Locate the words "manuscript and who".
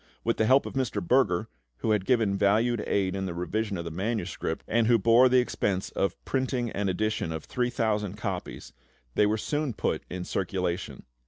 3.91-4.97